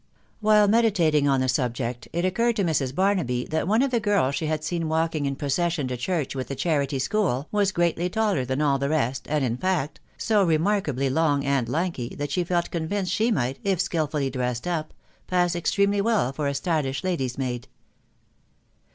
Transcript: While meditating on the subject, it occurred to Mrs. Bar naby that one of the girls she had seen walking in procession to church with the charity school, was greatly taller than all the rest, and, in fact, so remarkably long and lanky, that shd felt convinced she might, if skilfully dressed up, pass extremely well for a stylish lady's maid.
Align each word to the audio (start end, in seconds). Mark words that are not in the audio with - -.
While 0.39 0.67
meditating 0.67 1.27
on 1.27 1.41
the 1.41 1.47
subject, 1.47 2.07
it 2.11 2.25
occurred 2.25 2.55
to 2.55 2.63
Mrs. 2.63 2.95
Bar 2.95 3.13
naby 3.13 3.47
that 3.49 3.67
one 3.67 3.83
of 3.83 3.91
the 3.91 3.99
girls 3.99 4.33
she 4.33 4.47
had 4.47 4.63
seen 4.63 4.89
walking 4.89 5.27
in 5.27 5.35
procession 5.35 5.87
to 5.89 5.95
church 5.95 6.33
with 6.33 6.47
the 6.47 6.55
charity 6.55 6.97
school, 6.97 7.47
was 7.51 7.71
greatly 7.71 8.09
taller 8.09 8.43
than 8.43 8.63
all 8.63 8.79
the 8.79 8.89
rest, 8.89 9.27
and, 9.29 9.45
in 9.45 9.57
fact, 9.57 9.99
so 10.17 10.43
remarkably 10.43 11.07
long 11.07 11.45
and 11.45 11.69
lanky, 11.69 12.15
that 12.17 12.31
shd 12.31 12.47
felt 12.47 12.71
convinced 12.71 13.11
she 13.13 13.29
might, 13.29 13.59
if 13.63 13.79
skilfully 13.79 14.31
dressed 14.31 14.65
up, 14.67 14.91
pass 15.27 15.55
extremely 15.55 16.01
well 16.01 16.33
for 16.33 16.47
a 16.47 16.55
stylish 16.55 17.03
lady's 17.03 17.37
maid. 17.37 17.67